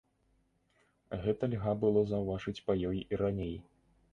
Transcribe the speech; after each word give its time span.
Гэта 1.25 1.43
льга 1.51 1.75
было 1.83 2.01
заўважыць 2.15 2.63
па 2.71 2.77
ёй 2.91 2.97
і 3.11 3.21
раней. 3.25 3.55